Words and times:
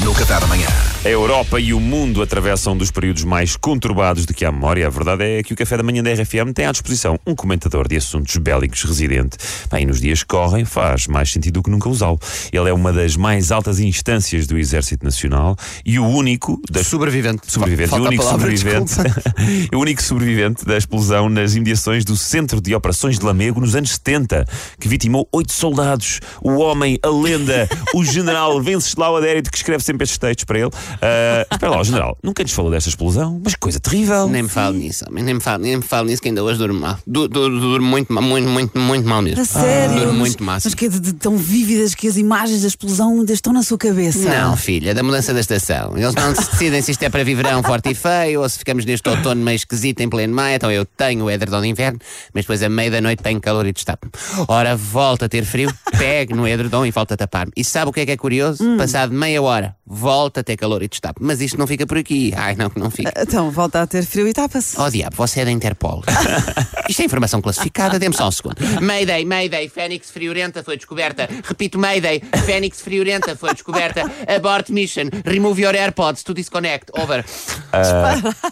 no 0.00 0.12
Café 0.14 0.40
da 0.40 0.46
Manhã. 0.46 0.66
A 1.04 1.08
Europa 1.08 1.60
e 1.60 1.74
o 1.74 1.78
mundo 1.78 2.22
atravessam 2.22 2.72
um 2.72 2.76
dos 2.78 2.90
períodos 2.90 3.24
mais 3.24 3.56
conturbados 3.56 4.24
de 4.24 4.32
que 4.32 4.42
há 4.44 4.50
memória. 4.50 4.86
A 4.86 4.90
verdade 4.90 5.22
é 5.22 5.42
que 5.42 5.52
o 5.52 5.56
Café 5.56 5.76
da 5.76 5.82
Manhã 5.82 6.02
da 6.02 6.10
RFM 6.10 6.52
tem 6.54 6.64
à 6.64 6.72
disposição 6.72 7.18
um 7.26 7.34
comentador 7.34 7.86
de 7.86 7.96
assuntos 7.96 8.34
bélicos 8.38 8.82
residente. 8.84 9.36
Bem, 9.70 9.84
nos 9.84 10.00
dias 10.00 10.22
que 10.22 10.28
correm 10.28 10.64
faz 10.64 11.06
mais 11.06 11.30
sentido 11.30 11.54
do 11.54 11.62
que 11.62 11.70
nunca 11.70 11.90
usá-lo. 11.90 12.18
Ele 12.50 12.70
é 12.70 12.72
uma 12.72 12.90
das 12.90 13.16
mais 13.16 13.52
altas 13.52 13.80
instâncias 13.80 14.46
do 14.46 14.56
Exército 14.56 15.04
Nacional 15.04 15.56
e 15.84 15.98
o 15.98 16.06
único 16.06 16.58
das 16.70 16.86
Sobrevivente. 16.86 17.52
sobrevivente, 17.52 17.90
Falta 17.90 18.04
o 18.04 18.06
a 18.06 18.08
único 18.08 18.24
palavra, 18.24 18.56
sobrevivente, 18.56 18.94
o 19.74 19.78
único 19.78 20.02
sobrevivente 20.02 20.64
da 20.64 20.78
explosão 20.78 21.28
nas 21.28 21.54
imediações 21.54 22.02
do 22.02 22.16
Centro 22.16 22.62
de 22.62 22.74
Operações 22.74 23.18
de 23.18 23.24
Lamego 23.26 23.60
nos 23.60 23.76
anos 23.76 23.90
70, 23.90 24.46
que 24.80 24.88
vitimou 24.88 25.28
oito 25.32 25.52
soldados. 25.52 26.20
O 26.40 26.52
homem, 26.56 26.98
a 27.02 27.08
lenda, 27.08 27.68
o 27.94 28.02
general 28.02 28.60
Venceslau 28.62 29.18
Adérito, 29.18 29.50
que 29.50 29.58
escreve 29.58 29.83
sempre 29.84 30.04
estes 30.04 30.18
textos 30.18 30.44
para 30.44 30.58
ele. 30.58 30.70
Ah, 31.00 31.46
espera 31.52 31.70
lá, 31.72 31.80
o 31.80 31.84
general, 31.84 32.18
nunca 32.22 32.42
nos 32.42 32.52
falou 32.52 32.70
desta 32.70 32.88
explosão, 32.88 33.40
mas 33.42 33.54
que 33.54 33.60
coisa 33.60 33.78
terrível. 33.80 34.28
Nem 34.28 34.42
me 34.44 34.48
falo 34.48 34.76
nisso, 34.76 35.04
homem, 35.08 35.22
nem 35.24 35.34
me 35.34 35.40
falo, 35.40 35.62
nem 35.62 35.76
me 35.76 35.82
falo 35.82 36.06
nisso 36.08 36.20
que 36.22 36.28
ainda 36.28 36.42
hoje 36.42 36.58
durmo 36.58 36.80
mal. 36.80 36.98
Du- 37.06 37.28
du- 37.28 37.44
Durmo 37.64 37.86
muito 37.88 38.12
mal, 38.12 38.22
muito, 38.22 38.48
muito, 38.48 38.78
muito 38.78 39.08
mal 39.08 39.22
mesmo. 39.22 39.40
A 39.42 39.44
sério? 39.44 39.94
Durmo 39.96 40.12
mas, 40.12 40.18
muito 40.20 40.44
massa. 40.44 40.68
mas 40.68 40.74
que 40.74 40.86
é 40.86 40.88
de, 40.88 41.00
de 41.00 41.12
tão 41.12 41.36
vívidas 41.36 41.94
que 41.94 42.08
as 42.08 42.16
imagens 42.16 42.62
da 42.62 42.68
explosão 42.68 43.10
ainda 43.20 43.32
estão 43.32 43.52
na 43.52 43.62
sua 43.62 43.78
cabeça. 43.78 44.18
Não, 44.28 44.56
filha, 44.56 44.94
da 44.94 45.02
mudança 45.02 45.32
da 45.32 45.40
estação. 45.40 45.96
Eles 45.96 46.14
não 46.14 46.34
se 46.34 46.50
decidem 46.50 46.82
se 46.82 46.90
isto 46.92 47.02
é 47.02 47.08
para 47.08 47.22
viverão 47.24 47.62
forte 47.62 47.90
e 47.90 47.94
feio 47.94 48.42
ou 48.42 48.48
se 48.48 48.58
ficamos 48.58 48.84
neste 48.84 49.08
outono 49.08 49.42
meio 49.42 49.56
esquisito 49.56 50.00
em 50.00 50.08
pleno 50.08 50.34
maio. 50.34 50.56
Então 50.56 50.70
eu 50.70 50.84
tenho 50.84 51.24
o 51.24 51.30
edredom 51.30 51.60
de 51.62 51.68
inverno, 51.68 51.98
mas 52.32 52.44
depois 52.44 52.62
a 52.62 52.68
meio 52.68 52.90
da 52.90 53.00
noite 53.00 53.22
tenho 53.22 53.40
calor 53.40 53.66
e 53.66 53.72
destapo-me. 53.72 54.12
Ora, 54.48 54.76
volta 54.76 55.26
a 55.26 55.28
ter 55.28 55.44
frio, 55.44 55.72
pegue 55.98 56.34
no 56.34 56.46
edredom 56.46 56.84
e 56.86 56.90
volta 56.90 57.14
a 57.14 57.16
tapar-me. 57.16 57.52
E 57.56 57.64
sabe 57.64 57.90
o 57.90 57.92
que 57.92 58.00
é 58.00 58.06
que 58.06 58.12
é 58.12 58.16
curioso? 58.16 58.64
Passado 58.76 59.12
meia 59.12 59.40
hora, 59.42 59.73
volta 59.86 60.40
a 60.40 60.44
ter 60.44 60.56
calor 60.56 60.82
e 60.82 60.88
destapo-me. 60.88 61.26
Mas 61.26 61.40
isto 61.40 61.58
não 61.58 61.66
fica 61.66 61.86
por 61.86 61.98
aqui. 61.98 62.32
Ai, 62.36 62.54
não, 62.56 62.70
que 62.70 62.78
não 62.78 62.90
fica. 62.90 63.12
Então, 63.34 63.50
volta 63.50 63.82
a 63.82 63.86
ter 63.86 64.04
frio 64.04 64.28
e 64.28 64.32
tapa-se. 64.32 64.78
Oh 64.78 64.88
diabo, 64.90 65.16
você 65.16 65.40
é 65.40 65.44
da 65.44 65.50
Interpol. 65.50 66.02
Isto 66.88 67.00
é 67.00 67.04
informação 67.06 67.40
classificada, 67.40 67.98
dê-me 67.98 68.14
só 68.14 68.28
um 68.28 68.30
segundo. 68.30 68.56
Mayday, 68.82 69.24
Mayday, 69.24 69.68
Fênix 69.70 70.10
Friorenta 70.10 70.62
foi 70.62 70.76
descoberta. 70.76 71.28
Repito, 71.42 71.78
Mayday, 71.78 72.22
Fênix 72.44 72.82
Friorenta 72.82 73.34
foi 73.34 73.54
descoberta. 73.54 74.02
Abort 74.28 74.68
mission, 74.70 75.04
remove 75.24 75.62
your 75.62 75.74
AirPods 75.74 76.22
to 76.22 76.34
disconnect. 76.34 76.90
Over. 77.00 77.24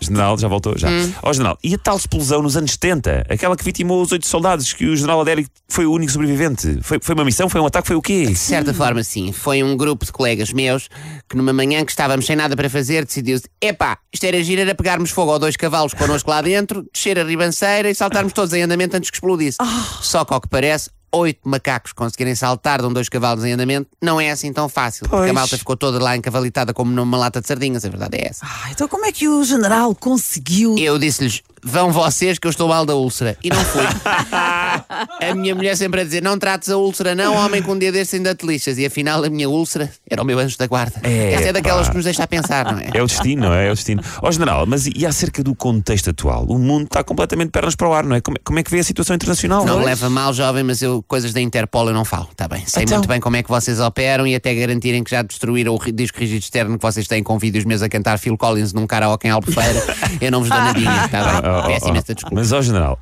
General, 0.00 0.38
já 0.38 0.48
voltou? 0.48 0.76
Já. 0.78 0.88
Hum. 0.88 1.12
Ó, 1.22 1.32
general, 1.32 1.58
e 1.62 1.74
a 1.74 1.78
tal 1.78 1.96
explosão 1.96 2.42
nos 2.42 2.56
anos 2.56 2.72
70? 2.72 3.26
Aquela 3.28 3.54
que 3.56 3.64
vitimou 3.64 4.00
os 4.00 4.10
oito 4.12 4.26
soldados, 4.26 4.72
que 4.72 4.86
o 4.86 4.96
general 4.96 5.20
Adérito 5.20 5.50
foi 5.68 5.84
o 5.84 5.92
único 5.92 6.12
sobrevivente. 6.12 6.78
Foi, 6.82 6.98
foi 7.00 7.14
uma 7.14 7.24
missão? 7.24 7.48
Foi 7.48 7.60
um 7.60 7.66
ataque? 7.66 7.88
Foi 7.88 7.96
o 7.96 8.02
quê? 8.02 8.26
De 8.26 8.34
certa 8.34 8.72
forma, 8.72 9.04
sim. 9.04 9.30
Foi 9.32 9.62
um 9.62 9.76
grupo 9.76 10.06
de 10.06 10.12
colegas 10.12 10.52
meus 10.52 10.88
que 11.32 11.36
numa 11.38 11.52
manhã 11.52 11.82
que 11.84 11.90
estávamos 11.90 12.26
sem 12.26 12.36
nada 12.36 12.54
para 12.54 12.68
fazer 12.68 13.04
decidiu-se: 13.06 13.44
epá, 13.60 13.96
isto 14.12 14.24
era 14.24 14.42
giro, 14.44 14.60
era 14.60 14.74
pegarmos 14.74 15.10
fogo 15.10 15.32
a 15.34 15.38
dois 15.38 15.56
cavalos 15.56 15.94
connosco 15.94 16.28
lá 16.30 16.42
dentro, 16.42 16.86
descer 16.92 17.18
a 17.18 17.24
ribanceira 17.24 17.88
e 17.90 17.94
saltarmos 17.94 18.34
todos 18.34 18.52
em 18.52 18.62
andamento 18.62 18.96
antes 18.96 19.08
que 19.10 19.16
explodisse. 19.16 19.56
Só 20.02 20.24
que 20.24 20.32
ao 20.34 20.40
que 20.40 20.48
parece. 20.48 20.90
Oito 21.14 21.46
macacos 21.46 21.92
conseguirem 21.92 22.34
saltar 22.34 22.80
de 22.80 22.86
um 22.86 22.92
dois 22.92 23.06
cavalos 23.06 23.44
em 23.44 23.52
andamento 23.52 23.86
não 24.00 24.18
é 24.18 24.30
assim 24.30 24.50
tão 24.50 24.66
fácil. 24.66 25.02
Porque 25.02 25.16
a 25.16 25.18
Pois. 25.18 25.32
malta 25.34 25.58
ficou 25.58 25.76
toda 25.76 26.02
lá 26.02 26.16
encavalitada 26.16 26.72
como 26.72 26.90
numa 26.90 27.18
lata 27.18 27.38
de 27.38 27.46
sardinhas, 27.46 27.84
a 27.84 27.90
verdade 27.90 28.16
é 28.16 28.28
essa. 28.28 28.46
Ah, 28.46 28.70
então 28.70 28.88
como 28.88 29.04
é 29.04 29.12
que 29.12 29.28
o 29.28 29.44
general 29.44 29.94
conseguiu? 29.94 30.74
Eu 30.78 30.98
disse-lhes: 30.98 31.42
vão 31.62 31.92
vocês 31.92 32.38
que 32.38 32.46
eu 32.46 32.50
estou 32.50 32.66
mal 32.66 32.86
da 32.86 32.94
úlcera. 32.94 33.36
E 33.44 33.50
não 33.50 33.62
fui. 33.62 33.82
a 35.30 35.34
minha 35.34 35.54
mulher 35.54 35.76
sempre 35.76 36.00
a 36.00 36.04
dizer: 36.04 36.22
não 36.22 36.38
trates 36.38 36.68
a 36.68 36.76
úlcera, 36.76 37.14
não, 37.14 37.34
homem, 37.36 37.62
com 37.62 37.72
um 37.72 37.78
dia 37.78 37.92
destes 37.92 38.14
ainda 38.14 38.34
te 38.34 38.46
lixas. 38.46 38.78
E 38.78 38.86
afinal 38.86 39.22
a 39.24 39.30
minha 39.30 39.48
úlcera 39.48 39.90
era 40.08 40.22
o 40.22 40.24
meu 40.24 40.38
anjo 40.38 40.56
da 40.58 40.66
guarda. 40.66 41.00
É, 41.02 41.32
Essa 41.32 41.48
é 41.48 41.52
daquelas 41.52 41.88
que 41.88 41.94
nos 41.94 42.04
deixa 42.04 42.24
a 42.24 42.26
pensar, 42.26 42.70
não 42.72 42.78
é? 42.78 42.90
É 42.94 43.02
o 43.02 43.06
destino, 43.06 43.42
não 43.42 43.54
é? 43.54 43.68
É 43.68 43.70
o 43.70 43.74
destino. 43.74 44.02
Ó, 44.20 44.30
general, 44.30 44.66
mas 44.66 44.86
e 44.86 45.06
acerca 45.06 45.42
do 45.42 45.54
contexto 45.54 46.10
atual? 46.10 46.44
O 46.48 46.58
mundo 46.58 46.84
está 46.84 47.02
completamente 47.04 47.50
pernas 47.50 47.74
para 47.74 47.88
o 47.88 47.92
ar, 47.92 48.04
não 48.04 48.16
é? 48.16 48.20
Como, 48.20 48.36
é- 48.36 48.40
como 48.44 48.58
é 48.58 48.62
que 48.62 48.70
vê 48.70 48.80
a 48.80 48.84
situação 48.84 49.14
internacional? 49.14 49.64
Não 49.64 49.82
leva 49.82 50.08
mal, 50.10 50.32
jovem, 50.32 50.62
mas 50.62 50.82
eu 50.82 51.02
coisas 51.06 51.32
da 51.32 51.40
Interpol 51.40 51.88
eu 51.88 51.94
não 51.94 52.04
falo, 52.04 52.28
está 52.30 52.48
bem? 52.48 52.64
Sei 52.66 52.82
Então. 52.84 52.98
muito 52.98 53.08
bem 53.08 53.20
como 53.20 53.36
é 53.36 53.42
que 53.42 53.48
vocês 53.48 53.80
operam 53.80 54.26
e 54.26 54.34
até 54.34 54.54
garantirem 54.54 55.02
que 55.04 55.10
já 55.10 55.22
destruíram 55.22 55.74
o 55.74 55.92
disco 55.92 56.18
rígido 56.18 56.42
externo 56.42 56.76
que 56.78 56.82
vocês 56.82 57.06
têm 57.06 57.22
com 57.22 57.38
vídeos 57.38 57.64
meus 57.64 57.82
a 57.82 57.88
cantar 57.88 58.18
Phil 58.18 58.36
Collins 58.36 58.72
num 58.72 58.86
karaoke 58.86 59.26
em 59.26 59.30
Albufeira. 59.30 59.82
eu 60.20 60.30
não 60.30 60.40
vos 60.40 60.48
dou 60.48 60.58
nadinha, 60.58 61.04
está 61.04 61.24
bem? 61.40 61.50
Oh, 61.50 61.58
oh, 61.60 61.66
Peço 61.68 61.86
oh. 61.86 61.88
imensa 61.90 62.14
desculpa. 62.14 62.36
Mas, 62.36 62.52
ó, 62.52 62.60
general, 62.62 62.98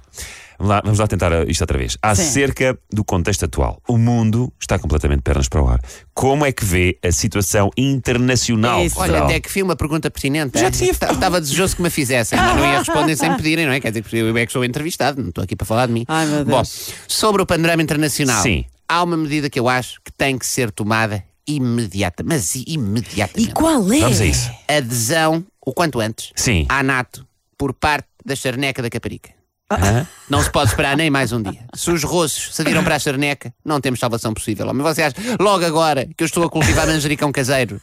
vamos 0.61 0.69
lá, 0.69 0.81
vamos 0.85 0.99
lá 0.99 1.07
tentar 1.07 1.33
uh, 1.33 1.51
isto 1.51 1.63
outra 1.63 1.79
vez. 1.79 1.97
Acerca 2.03 2.79
do 2.93 3.03
contexto 3.05 3.45
atual, 3.47 3.81
o 3.89 3.97
mundo 3.99 4.53
está 4.61 4.79
completamente 4.79 5.23
pernas 5.23 5.49
para 5.49 5.63
o 5.63 5.69
ar. 5.69 5.81
Como 6.15 6.45
é 6.47 6.53
que 6.53 6.65
vê 6.65 6.99
a 7.03 7.11
situação 7.11 7.71
internacional? 7.77 8.85
Isso. 8.85 8.99
Olha, 9.01 9.25
até 9.25 9.41
que 9.41 9.51
fui 9.51 9.63
uma 9.63 9.75
pergunta 9.77 10.11
pertinente. 10.11 10.59
Já 10.59 10.67
é? 10.67 10.71
tinha- 10.71 10.91
Esta- 10.91 11.13
Estava 11.13 11.41
desejoso 11.41 11.77
que 11.77 11.83
me 11.83 11.91
fizessem, 11.91 12.39
mas 12.39 12.57
não 12.57 12.65
ia 12.73 12.79
responder 12.79 13.17
sem 13.17 13.35
pedirem, 13.37 13.67
não 13.67 13.73
é? 13.73 13.81
Quer 13.81 13.89
dizer, 13.91 14.03
que 14.03 14.17
eu 14.17 14.37
é 14.37 14.47
que 14.47 14.53
sou 14.53 14.65
entrevistado, 14.65 15.21
não 15.21 15.31
estou 15.31 15.43
aqui 15.43 15.57
para 15.57 15.67
falar 15.67 15.87
de 15.87 15.93
mim. 15.93 16.05
Ai, 16.07 16.27
meu 16.27 16.45
Bom, 16.45 16.51
Deus. 16.57 16.91
sobre 17.09 17.43
o 17.43 17.47
panorama 17.47 17.83
internacional, 17.83 18.43
Sim. 18.43 18.65
há 18.89 19.03
uma 19.03 19.17
medida 19.17 19.49
que 19.49 19.59
eu 19.59 19.69
acho 19.69 20.01
que 20.05 20.13
tem 20.13 20.37
que 20.39 20.47
ser 20.47 20.71
tomada 20.71 21.23
imediata, 21.47 22.23
mas 22.25 22.55
E 22.55 22.65
imediatamente. 22.69 23.53
qual 23.55 23.93
é? 23.93 24.01
Vamos 24.01 24.21
a 24.21 24.25
isso. 24.27 24.51
Adesão, 24.69 25.45
o 25.65 25.73
quanto 25.73 26.01
antes, 26.01 26.33
Sim. 26.37 26.67
à 26.69 26.83
NATO, 26.83 27.27
por 27.59 27.73
parte 27.75 28.07
da 28.25 28.37
charneca 28.37 28.83
da 28.83 28.89
Caparica. 28.91 29.31
Hã? 29.71 30.07
Não 30.29 30.43
se 30.43 30.51
pode 30.51 30.71
esperar 30.71 30.97
nem 30.97 31.11
mais 31.11 31.33
um 31.33 31.41
dia. 31.43 31.61
Se 31.75 31.91
os 31.91 32.03
rossos 32.03 32.55
se 32.55 32.65
viram 32.65 32.83
para 32.83 32.97
a 32.97 32.99
charneca, 32.99 33.53
não 33.65 33.81
temos 33.81 34.01
salvação 34.01 34.35
possível. 34.35 34.67
Mas 34.75 34.97
você 34.97 35.03
acha, 35.03 35.17
logo 35.39 35.65
agora 35.65 36.09
que 36.17 36.23
eu 36.23 36.27
estou 36.27 36.45
a 36.45 36.51
cultivar 36.51 36.87
manjericão 36.87 37.31
caseiro 37.31 37.81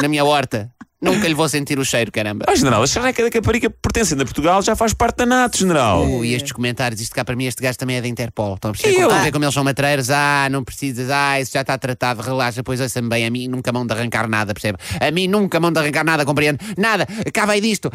na 0.00 0.06
minha 0.08 0.24
horta, 0.24 0.70
nunca 1.02 1.26
lhe 1.26 1.34
vou 1.34 1.48
sentir 1.48 1.78
o 1.78 1.84
cheiro, 1.84 2.10
caramba. 2.12 2.46
Ó, 2.48 2.54
general, 2.54 2.82
a 2.82 2.86
charneca 2.86 3.22
da 3.22 3.30
Caparica 3.30 3.68
pertencendo 3.68 4.22
a 4.22 4.24
Portugal 4.24 4.62
já 4.62 4.74
faz 4.76 4.94
parte 4.94 5.16
da 5.18 5.26
NATO, 5.26 5.58
general. 5.58 6.04
Ui, 6.06 6.32
estes 6.32 6.52
comentários, 6.52 7.00
isto 7.00 7.14
cá 7.14 7.24
para 7.24 7.34
mim, 7.34 7.46
este 7.46 7.60
gajo 7.62 7.76
também 7.78 7.96
é 7.96 8.00
da 8.00 8.08
Interpol. 8.08 8.54
Estão 8.54 8.70
a 8.70 8.74
perceber? 8.74 8.96
E 8.96 9.02
Estão 9.02 9.18
a 9.18 9.22
ver 9.22 9.32
como 9.32 9.44
eles 9.44 9.54
são 9.54 9.64
matreiros? 9.64 10.10
Ah, 10.10 10.48
não 10.50 10.62
precisas, 10.64 11.10
ah, 11.10 11.40
isso 11.40 11.50
já 11.52 11.62
está 11.62 11.76
tratado, 11.76 12.22
relaxa, 12.22 12.62
pois 12.62 12.80
ouça-me 12.80 13.08
bem, 13.08 13.26
a 13.26 13.30
mim 13.30 13.48
nunca 13.48 13.72
mão 13.72 13.84
de 13.84 13.92
arrancar 13.92 14.28
nada, 14.28 14.54
percebe? 14.54 14.78
A 15.00 15.10
mim 15.10 15.26
nunca 15.26 15.58
mão 15.58 15.72
de 15.72 15.78
arrancar 15.80 16.04
nada, 16.04 16.24
compreende? 16.24 16.58
Nada, 16.78 17.06
acabei 17.26 17.60
disto. 17.60 17.90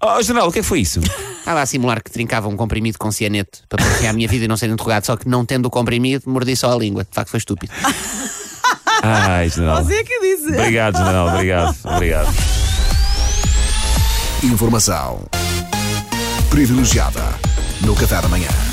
Ó, 0.00 0.20
general, 0.22 0.48
o 0.48 0.52
que 0.52 0.58
é 0.58 0.62
que 0.62 0.68
foi 0.68 0.80
isso? 0.80 1.00
Estava 1.42 1.60
a 1.60 1.66
simular 1.66 2.00
que 2.00 2.08
trincava 2.08 2.46
um 2.46 2.56
comprimido 2.56 2.96
com 2.98 3.10
cianeto 3.10 3.64
para 3.68 3.84
proteger 3.84 4.10
a 4.10 4.12
minha 4.12 4.28
vida 4.28 4.44
e 4.44 4.48
não 4.48 4.56
ser 4.56 4.70
interrogado, 4.70 5.04
só 5.04 5.16
que 5.16 5.28
não 5.28 5.44
tendo 5.44 5.66
o 5.66 5.70
comprimido, 5.70 6.30
mordi 6.30 6.54
só 6.54 6.72
a 6.72 6.76
língua. 6.76 7.02
De 7.02 7.10
facto, 7.12 7.30
foi 7.30 7.38
estúpido. 7.38 7.72
Ai, 9.02 9.48
general. 9.48 9.84
Você 9.84 9.94
é 9.94 10.04
que 10.04 10.20
disse. 10.20 10.52
Obrigado, 10.52 10.96
general. 10.98 11.28
Obrigado. 11.34 11.76
Obrigado. 11.84 12.32
Informação 14.44 15.24
privilegiada 16.48 17.22
no 17.80 17.96
Café 17.96 18.22
da 18.22 18.28
Manhã. 18.28 18.71